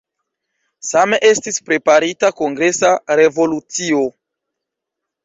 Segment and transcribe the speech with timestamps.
[0.91, 2.89] Same estis preparita kongresa
[3.21, 4.01] rezolucio.